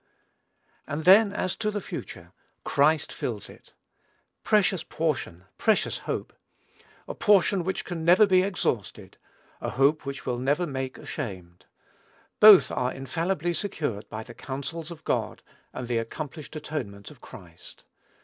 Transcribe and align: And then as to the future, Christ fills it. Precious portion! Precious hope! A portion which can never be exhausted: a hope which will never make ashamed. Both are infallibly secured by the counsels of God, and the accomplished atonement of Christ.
And 0.87 1.05
then 1.05 1.31
as 1.31 1.55
to 1.57 1.69
the 1.69 1.79
future, 1.79 2.33
Christ 2.63 3.13
fills 3.13 3.47
it. 3.49 3.73
Precious 4.43 4.83
portion! 4.83 5.43
Precious 5.59 5.99
hope! 6.09 6.33
A 7.07 7.13
portion 7.13 7.63
which 7.63 7.85
can 7.85 8.03
never 8.03 8.25
be 8.25 8.41
exhausted: 8.41 9.19
a 9.61 9.69
hope 9.69 10.03
which 10.03 10.25
will 10.25 10.39
never 10.39 10.65
make 10.65 10.97
ashamed. 10.97 11.67
Both 12.39 12.71
are 12.71 12.91
infallibly 12.91 13.53
secured 13.53 14.09
by 14.09 14.23
the 14.23 14.33
counsels 14.33 14.89
of 14.89 15.03
God, 15.03 15.43
and 15.71 15.87
the 15.87 15.99
accomplished 15.99 16.55
atonement 16.55 17.11
of 17.11 17.21
Christ. 17.21 17.83